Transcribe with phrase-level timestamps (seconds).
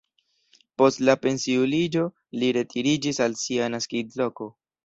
[0.81, 2.07] Post la pensiuliĝo
[2.45, 4.53] li retiriĝis al sia naskiĝloko.